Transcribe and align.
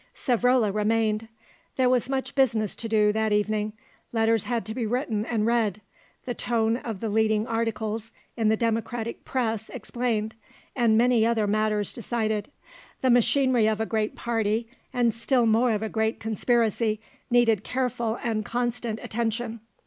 Savrola 0.15 0.73
remained. 0.73 1.27
There 1.75 1.87
was 1.87 2.09
much 2.09 2.33
business 2.33 2.73
to 2.73 2.89
do 2.89 3.13
that 3.13 3.31
evening; 3.31 3.73
letters 4.11 4.45
had 4.45 4.65
to 4.65 4.73
be 4.73 4.83
written 4.87 5.27
and 5.27 5.45
read, 5.45 5.79
the 6.25 6.33
tone 6.33 6.77
of 6.77 7.01
the 7.01 7.07
leading 7.07 7.45
articles 7.45 8.11
in 8.35 8.49
the 8.49 8.57
Democratic 8.57 9.23
Press 9.25 9.69
explained, 9.69 10.33
and 10.75 10.97
many 10.97 11.23
other 11.23 11.45
matters 11.45 11.93
decided. 11.93 12.49
The 13.01 13.11
machinery 13.11 13.67
of 13.67 13.79
a 13.79 13.85
great 13.85 14.15
party, 14.15 14.67
and 14.91 15.13
still 15.13 15.45
more 15.45 15.71
of 15.71 15.83
a 15.83 15.87
great 15.87 16.19
conspiracy, 16.19 16.99
needed 17.29 17.63
careful 17.63 18.17
and 18.23 18.43
constant 18.43 18.99
attention. 19.03 19.59